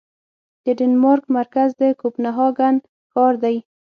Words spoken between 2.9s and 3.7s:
ښار دی